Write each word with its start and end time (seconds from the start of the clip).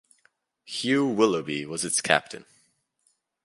Hugh 0.65 1.05
Willoughby 1.05 1.63
was 1.67 1.85
its 1.85 2.01
captain. 2.01 2.47